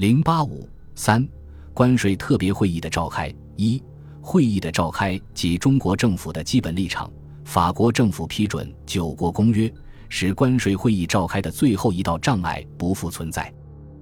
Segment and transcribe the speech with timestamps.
[0.00, 1.28] 零八五三，
[1.74, 3.30] 关税特别会议的召开。
[3.56, 3.82] 一、
[4.22, 7.12] 会议的召开及中国政府的基本立场。
[7.44, 9.68] 法国政府批准《九国公约》，
[10.08, 13.52] 使关税会议召开的最后一道障碍不复存在。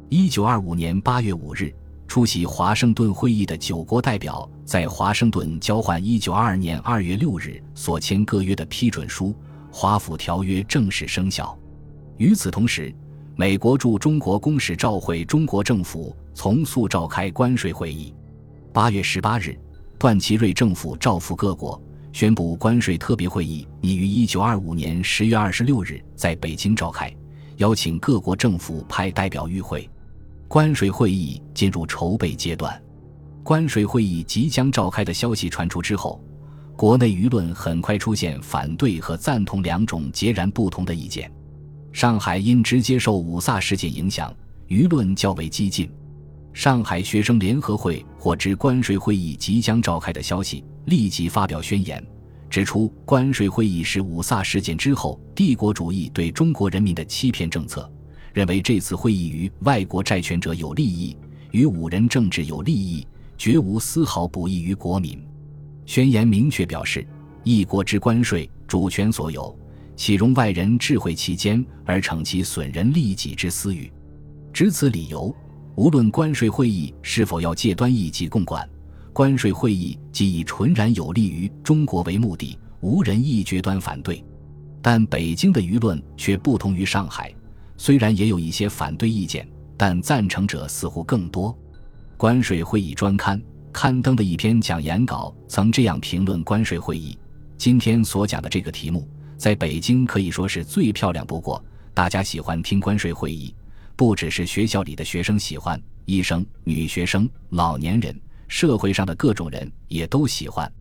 [0.08, 1.74] 一九二五年八月五日，
[2.06, 9.34] 出席华盛顿会议的九国代表在华盛顿交换一九二二年二月六日所签各约的批准书，
[9.72, 11.58] 华府条约正式生效。
[12.18, 12.94] 与此同时，
[13.40, 18.12] 美国驻中国公使召会中国政府从速召开关税会议。
[18.72, 19.56] 八月十八日，
[19.96, 21.80] 段祺瑞政府召赴各国。
[22.12, 27.14] 宣布关税特别会议拟于一九二五年十月二十六日在北京召开，
[27.58, 29.88] 邀请各国政府派代表与会。
[30.48, 32.82] 关税会议进入筹备阶段。
[33.44, 36.20] 关税会议即将召开的消息传出之后，
[36.76, 41.32] 国内舆论很快出现反对和赞同两种截然不同的意见。
[41.92, 44.34] 上海因直接受五卅事件影响，
[44.68, 45.90] 舆论较为激进。
[46.52, 50.64] 上海学生联合会获知关税会议即将召开的消息。
[50.86, 52.02] 立即发表宣言，
[52.48, 57.90] 指出关税会议是五卅事件之后帝国主义对中国人民的欺骗政策，
[58.32, 61.14] 认为这次会议与外国债权者有利益，
[61.50, 65.22] 与五人政治有利益，绝无丝毫不益于国民。
[65.84, 67.06] 宣言明确表示，
[67.44, 69.54] 一国之关税主权所有，
[69.98, 73.90] 岂容外人智慧其间而逞其损人利己之私欲？
[74.52, 75.34] 值此理由，
[75.74, 78.66] 无论关税会议是否要借端议及共管。
[79.12, 84.24] 关税会议即以纯然有利于中国为目的，无人一决端反对。
[84.80, 87.34] 但北京的舆论却不同于上海，
[87.76, 91.52] 虽然也有一些反对意见，但赞成者似乎更多。
[92.16, 97.18] 关税会议专刊刊登的一篇讲演稿曾这样评论关税会议：
[97.56, 99.08] 今天所讲的这个题目，
[99.38, 101.64] 在北京可以说是最漂亮不过。
[101.94, 103.54] 大家喜欢听关税会议，
[103.96, 108.20] 不只是学校里的学生喜欢，医生、女学生、老年人。
[108.48, 110.72] 社会上的各种人也都喜欢，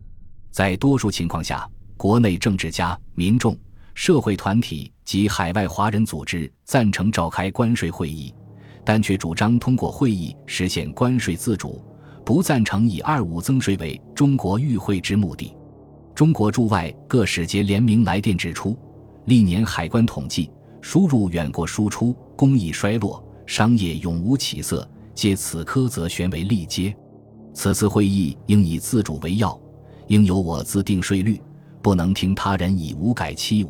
[0.50, 3.54] 在多数情况下，国内政治家、民众、
[3.94, 8.34] 社会团体及海外华人组织赞成召开关税会议，
[8.86, 11.84] 但却主张通过会议实现关税自主，
[12.24, 15.54] 不赞成以二五增税为中国与会之目的。
[16.18, 18.76] 中国驻外各使节联名来电指出，
[19.26, 26.92] 历年海关统计，输入远过输出，工艺衰落，商业永无起色，借此苛责悬为利阶。
[27.54, 29.56] 此次会议应以自主为要，
[30.08, 31.40] 应由我自定税率，
[31.80, 33.68] 不能听他人以无改欺侮。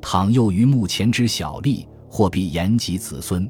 [0.00, 3.46] 倘又于目前之小利，或必延及子孙。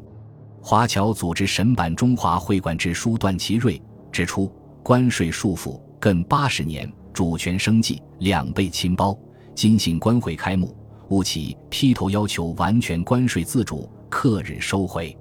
[0.61, 9.19] 华侨组织审版中华会馆之书段祺瑞指出，关税束缚近八十年，主权生计两倍亲包。
[9.55, 10.77] 今信关会开幕，
[11.09, 15.17] 务起劈头要求完全关税自主，克日收回。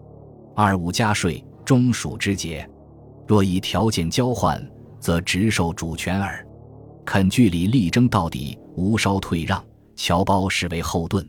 [0.53, 2.69] 二五加税，中属之节。
[3.25, 4.61] 若以条件交换，
[4.99, 6.45] 则直受主权耳。
[7.05, 9.63] 肯据理力争到底，无稍退让，
[9.95, 11.25] 侨胞视为后盾。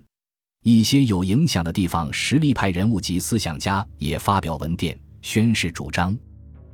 [0.64, 6.18] 一些有影响的地方实力派人物及思想家也发表文电宣示主张。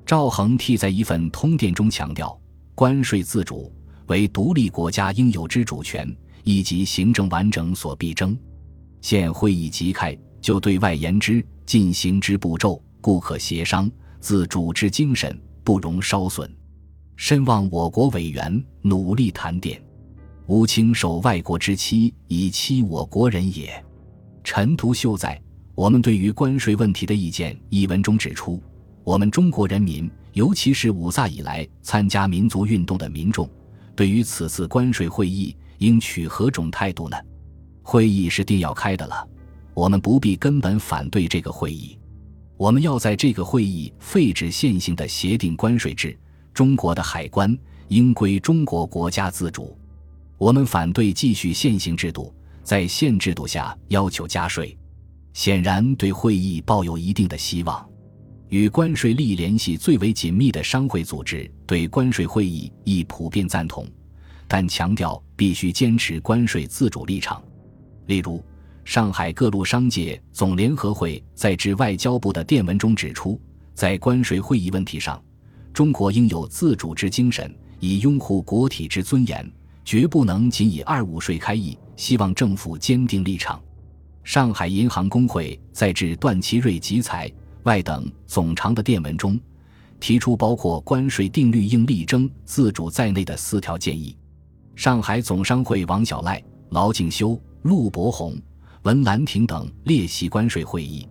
[0.06, 2.40] 赵恒替在一份通电中强调，
[2.74, 3.70] 关税自主
[4.06, 6.14] 为独立国家应有之主权，
[6.44, 8.36] 以及行政完整所必争。
[9.00, 13.90] 现会议即开，就对外言之，进行之步骤，故可协商。
[14.20, 16.48] 自主之精神不容稍损，
[17.16, 19.82] 深望我国委员努力谈点，
[20.46, 23.84] 无轻受外国之欺以欺我国人也。
[24.44, 25.34] 陈独秀在
[25.74, 28.62] 《我们对于关税问题的意见》一文中指出，
[29.02, 33.50] 我们中国人民，尤其是五卅以来参加民族运动的民众，
[34.02, 37.16] 对于此次关税会议应取何种态度呢？
[37.82, 39.24] 会议是定要开的了，
[39.74, 41.96] 我们不必根本反对这个会议。
[42.56, 46.18] 我们要在这个会议废止现行的协定关税制，
[46.52, 47.56] 中国的海关
[47.90, 49.78] 应归中国国家自主。
[50.36, 52.34] 我们反对继续现行制度，
[52.64, 54.76] 在现制度下要求加税，
[55.32, 57.88] 显然对会议抱有一定的希望。
[58.52, 63.86] 与关税利益联系最为紧密的商会组织对关税会议亦普遍赞同，
[64.46, 67.42] 但强调必须坚持关税自主立场，
[68.06, 68.44] 例如。
[68.84, 73.40] 上海各路商界总联合会在致外交部的电文中指出，
[73.74, 75.22] 在关税会议问题上，
[75.72, 79.50] 中国应有自主之精神，以拥护国体之尊严，
[79.82, 81.78] 绝不能仅以二五税开议。
[81.96, 83.62] 希望政府坚定立场。
[84.24, 87.32] 上海银行工会在致段祺瑞集采
[87.64, 89.38] 外等总长的电文中，
[90.00, 94.16] 提出包括关税定律应力争自主在内的四条建议。
[94.74, 98.36] 上海总商会王小赖、劳敬修、陆伯宏。
[98.82, 101.06] 文兰亭等列席关税会议，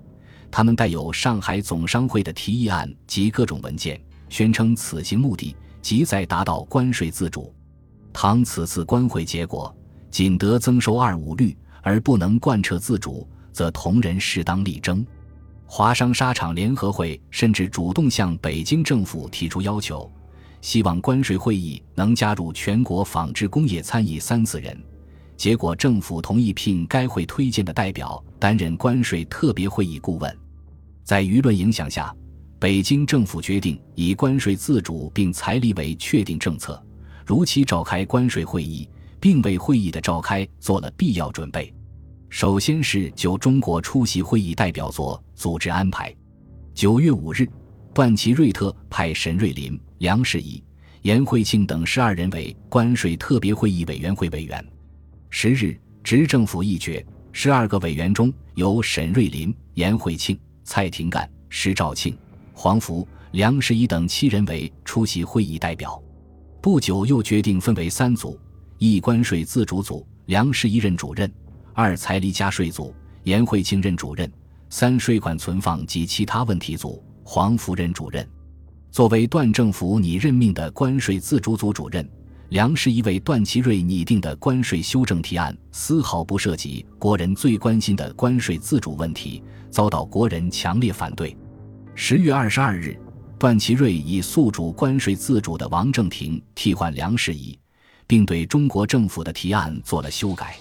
[0.52, 7.54] 他们带有上海总商会的提议案及各种文件，宣称此行目的即在达到关税自主。
[8.12, 9.74] 倘此次关会结果
[10.10, 15.06] 仅得增收二五率，而不能贯彻自主，则同仁适当力争。
[15.74, 20.12] 华商纱厂联合会甚至主动向北京政府提出要求，
[20.60, 24.78] 希望关税会议能加入全国纺织工业参议三次人。
[25.38, 30.38] 结果，政府同意聘该会推荐的代表担任关税特别会议顾问。
[31.06, 32.14] 在舆论影响下，
[32.60, 36.86] 北京政府决定以关税自主并财力为确定政策，
[37.26, 38.90] 如期召开关税会议，
[39.22, 41.74] 并为会议的召开做了必要准备。
[42.28, 46.16] 首先是就中国出席会议代表作组织安排。
[46.76, 47.50] 九月五日，
[47.96, 50.64] 段祺瑞特派沈瑞林、梁士仪、
[51.02, 54.64] 颜惠庆等十二人为关税特别会议委员会委员。
[55.32, 62.16] 十日，执政府议决，十二个委员中由沈瑞林、颜惠庆、蔡廷干、施肇庆、
[62.54, 66.00] 黄福、梁士仪等七人为出席会议代表。
[66.62, 68.40] 不久，又决定分为三组：
[68.78, 71.28] 一关税自主组，梁士仪任主任；
[71.74, 72.94] 二财力加税组，
[73.24, 74.30] 颜惠庆任主任；
[74.72, 78.26] 三税款存放及其他问题组，黄福仁主任。
[78.90, 82.10] 作为段政府拟任命的关税自主组主任。
[82.50, 91.36] 梁士仪为段祺瑞拟定的关税修正提案，丝毫不涉及国人最关心的关税自主问题，遭到国人强烈反对。
[91.94, 92.98] 十月二十二日，
[93.38, 97.58] 段祺瑞以诉主关税自主的王正廷替换梁士仪，
[98.08, 100.56] 并对中国政府的提案做了修改。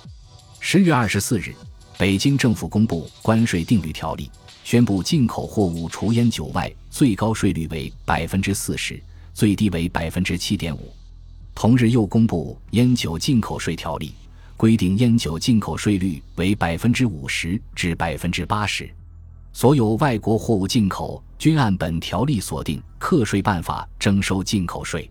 [0.58, 1.54] 十月二十四日，
[2.00, 4.30] 北京政府公布关税定率条例，
[4.64, 8.98] 宣布进口货物除烟酒外，最高税率为百分之四十，
[9.34, 10.90] 最低为百分之七点五。
[11.54, 14.14] 同日又公布烟酒进口税条例，
[14.56, 18.90] 规定烟酒进口税率为百分之五十至百分之八十，
[19.52, 25.10] 所有外国货物进口均按本条例所定课税办法征收进口税。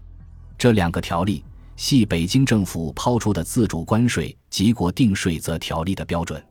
[0.58, 1.44] 这两个条例
[1.76, 6.44] 系北京政府抛出的自主关税及国定税则条例的标准。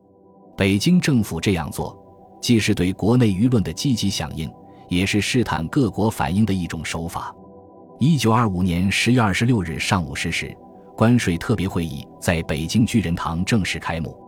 [0.58, 1.96] 北京政府这样做，
[2.40, 4.52] 既是对国内舆论的积极响应，
[4.88, 7.32] 也是试探各国反应的一种手法。
[8.00, 10.52] 一九二五年十月二十六日上午十时，
[10.96, 14.18] 关税特别会议在北京巨人堂正式开幕。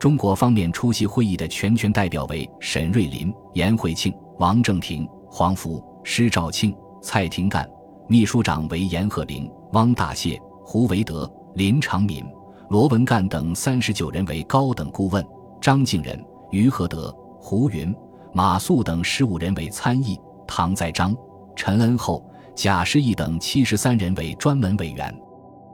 [0.00, 7.64] 中国方面出席会议的全权代表为沈瑞林、颜惠庆、王正廷、黄福、施肇庆、蔡廷干；
[8.08, 12.24] 秘书长为严鹤龄、汪大燮、胡维德、林长敏、
[12.68, 15.22] 罗文干等三十九人为高等顾问；
[15.60, 17.94] 张敬仁、于和德、胡云、
[18.32, 20.16] 马谡等十五人为参议；
[20.46, 21.16] 唐在章、
[21.54, 22.24] 陈恩厚。
[22.54, 25.16] 贾士义等七十三人为专门委员，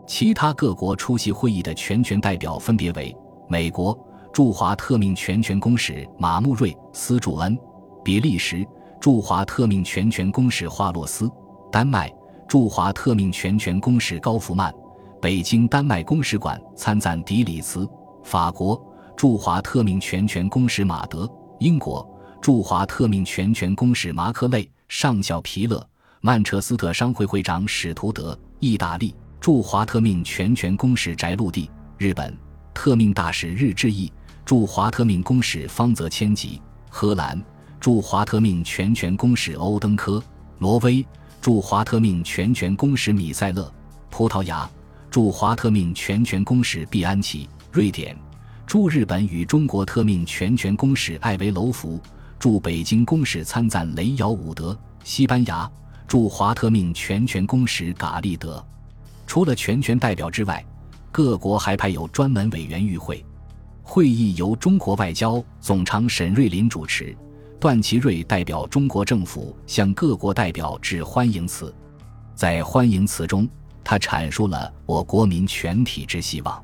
[0.07, 3.17] 其他各国出席会议的全权代表分别为：
[3.49, 3.99] 美国
[4.35, 7.57] 驻华特命全权公使马穆瑞、斯祝恩；
[8.05, 8.67] 比利时
[9.01, 11.27] 驻华特命全权公使华洛斯；
[11.73, 12.13] 丹麦
[12.47, 14.71] 驻华特命全权公使高福曼；
[15.23, 17.87] 北京丹麦公使馆参赞迪里茨；
[18.23, 18.79] 法国
[19.25, 21.27] 驻华特命全权公使马德；
[21.59, 22.07] 英国
[22.43, 25.83] 驻华特命全权公使马克累、上校皮勒。
[26.21, 32.37] 曼彻斯特商会会长史图德，意大利驻华特命全权公使翟陆地，日本
[32.75, 34.13] 特命大使日志义，
[34.45, 36.61] 驻华特命公使方泽千吉，
[36.91, 37.43] 荷兰
[37.81, 40.23] 驻华特命全权公使欧登科，
[40.59, 41.03] 挪威
[41.41, 43.73] 驻华特命全权公使米塞勒，
[44.11, 44.69] 葡萄牙
[45.11, 48.15] 驻华特命全权公使毕安奇，瑞典
[48.67, 52.01] 驻日本与中国特命全权公使艾维楼福，
[52.39, 55.71] 驻北京公使参赞雷尧伍德，西班牙。
[56.07, 58.65] 驻华特命全权公使嘎利德，
[59.27, 60.65] 除了全权代表之外，
[61.11, 63.25] 各国还派有专门委员与会。
[63.83, 67.17] 会议由中国外交总长沈瑞林主持，
[67.59, 71.75] 段祺瑞代表中国政府向各国代表致欢迎词。
[72.35, 73.49] 在欢迎词中，
[73.83, 76.63] 他阐述了我国民全体之希望，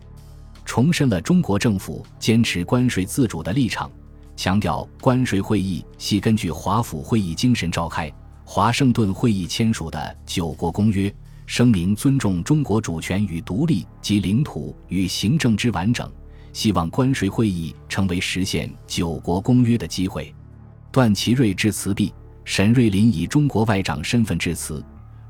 [0.71, 3.91] 重申了中国政府坚持关税自主的立场，
[4.37, 8.09] 强调关税会议系根据华府会议精神召开。
[8.45, 11.11] 华盛顿会议签署的《九国公约》
[11.45, 16.09] 声明尊重中国主权与独立及领土与行政之完整，
[16.53, 20.33] 希望关税会议成为实现《九国公约》的机会。
[20.93, 24.81] 段祺瑞致辞毕，沈瑞林以中国外长身份致辞，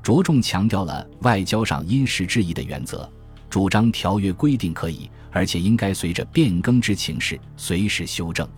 [0.02, 3.10] 着重强调了外交上因时制宜的原则，
[3.48, 8.48] 主张条约规定可以，而且应该随着变更之情势随时修正，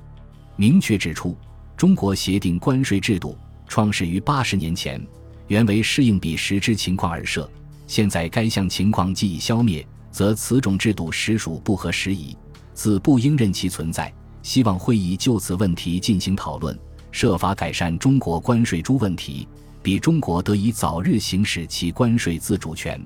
[0.57, 1.37] 明确指出
[1.76, 3.37] 中国协定关税制度。
[3.69, 5.00] 创始于八十年前，
[5.49, 7.50] 原为适应彼时之情况而设。
[7.87, 12.37] 现在该项情况既已消灭，则此种制度实属不合时宜，
[12.75, 14.12] 自不应任其存在。
[14.43, 16.79] 希望会议就此问题进行讨论，
[17.11, 19.49] 设法改善中国关税诸问题，
[19.83, 23.00] 比中国得以早日行使其关税自主权。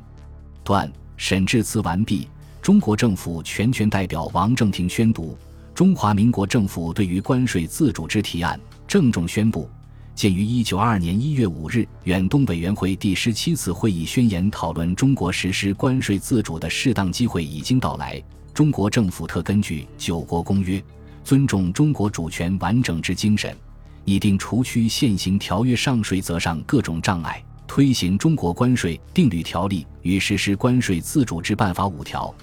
[0.65, 2.29] 段审致辞完毕，
[2.67, 5.39] 中国政府全权代表王正廷宣读
[5.73, 8.59] 中华民国政府对于关税自主之提案，
[8.89, 9.71] 郑重宣布。
[10.17, 18.21] 鉴于一九二二年一月五日远东委员会第十七次会议宣言讨论中国实施关税自主的适当机会已经到来，
[18.53, 20.81] 中国政府特根据《九国公约》，
[21.23, 23.57] 尊重中国主权完整之精神，
[24.05, 32.35] 拟定除去现行条约上税则上各种障碍，推行中国关税定律条例与实施关税自主之办法五条。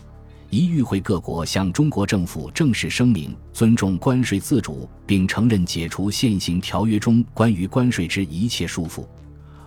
[0.54, 9.04] 一与会各国向中国政府正式声明尊重关税自主，并承认解除现行条约中关于关税之一切束缚；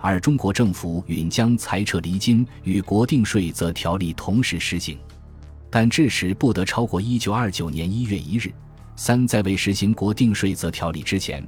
[0.01, 4.97] 而中国政府允将裁撤离金与国定税则条例同时施行，
[5.69, 8.53] 但至时不得超过一九二九年一月一日；
[8.95, 11.45] 三在未实行国定税则条例之前，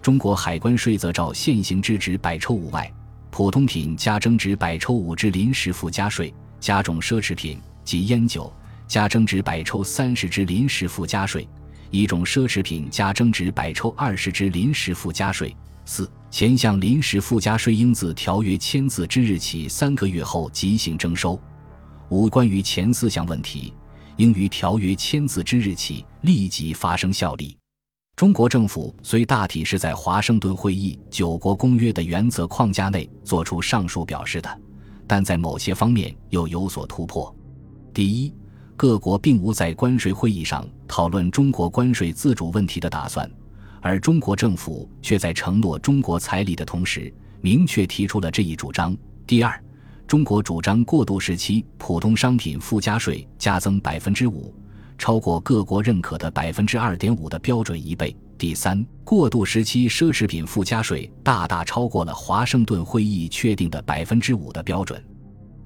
[0.00, 2.90] 中国海关税则照现行之值百抽五外，
[3.30, 8.50] 普通品加征值百抽五之临时附加税；加重奢侈品及烟酒。
[8.88, 11.46] 加征值百抽三十之临时附加税，
[11.90, 15.54] 一种奢侈品加征值百抽二十之临时附加税。
[15.84, 21.38] 四前项临时附加税应自条约签字之日起三个月后即行征收。
[22.08, 23.74] 五关于前四项问题，
[24.16, 27.56] 应于条约签字之日起立即发生效力。
[28.16, 34.60] 中国政府虽大体是在华盛顿会议九国公约的原则框架内作出上述表示的，
[35.06, 37.34] 但在某些方面又有所突破。
[37.92, 38.32] 第一。
[38.78, 43.28] 各国并无在关税会议上讨论中国关税自主问题的打算，
[43.80, 48.96] 而中国政府却在承诺中国彩礼的同时，明确提出了这一主张。
[49.26, 49.60] 第二，
[50.06, 54.54] 中国主张过渡时期普通商品附加税加增百分之五，
[54.96, 58.16] 超过各国认可的百分之二点五的标准一倍。
[58.38, 65.04] 第三，过渡时期奢侈品附加税大大超过了华盛顿会议确定的百分之五的标准。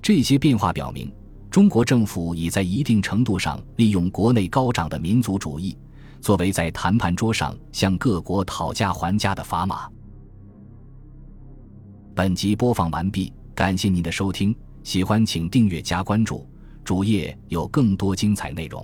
[0.00, 1.12] 这些变化表明。
[1.52, 5.76] 中国政府已在一定程度上利用国内高涨的民族主义，
[6.18, 9.86] 作为在谈判桌上向各国讨价还价的砝码。
[12.14, 16.48] 本集播放完毕，感谢您的收听，喜欢请订阅加关注，
[16.82, 18.82] 主页有更多精彩内容。